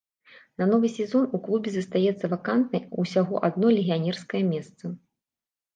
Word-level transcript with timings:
На 0.61 0.67
новы 0.69 0.89
сезон 0.93 1.27
у 1.39 1.41
клубе 1.47 1.69
застаецца 1.75 2.25
вакантнай 2.33 2.81
усяго 3.05 3.35
адно 3.51 3.67
легіянерскае 3.79 4.43
месца. 4.53 4.83